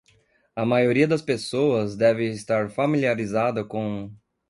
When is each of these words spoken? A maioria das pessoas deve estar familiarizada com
A 0.57 0.65
maioria 0.65 1.07
das 1.07 1.21
pessoas 1.21 1.95
deve 1.95 2.27
estar 2.27 2.71
familiarizada 2.71 3.63
com 3.63 4.11